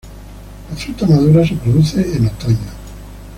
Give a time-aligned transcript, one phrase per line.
[0.71, 2.57] La fruta madura se produce en otoño.